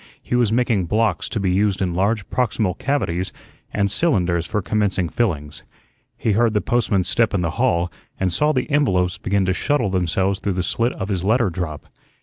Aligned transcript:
He 0.23 0.33
was 0.33 0.51
making 0.51 0.85
"blocks" 0.85 1.29
to 1.29 1.39
be 1.39 1.51
used 1.51 1.79
in 1.79 1.93
large 1.93 2.27
proximal 2.31 2.75
cavities 2.79 3.31
and 3.71 3.91
"cylinders" 3.91 4.47
for 4.47 4.59
commencing 4.59 5.09
fillings. 5.09 5.61
He 6.17 6.31
heard 6.31 6.55
the 6.55 6.59
postman's 6.61 7.07
step 7.07 7.35
in 7.35 7.41
the 7.41 7.51
hall 7.61 7.91
and 8.19 8.33
saw 8.33 8.51
the 8.51 8.67
envelopes 8.71 9.19
begin 9.19 9.45
to 9.45 9.53
shuttle 9.53 9.91
themselves 9.91 10.39
through 10.39 10.53
the 10.53 10.63
slit 10.63 10.93
of 10.93 11.09
his 11.09 11.23
letter 11.23 11.51
drop. 11.51 11.85